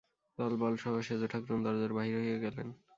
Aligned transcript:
দলবলসহ 0.37 0.93
সেজ-ঠাকরুন 1.01 1.59
দরজার 1.63 1.91
বাহির 1.93 2.15
হইয়া 2.19 2.37
গেলেন। 2.37 2.67